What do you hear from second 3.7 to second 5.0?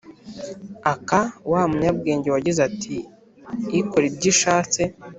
ikora ibyo ishatse